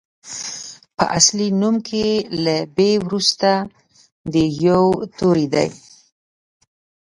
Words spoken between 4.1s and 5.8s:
د يوو توری دی.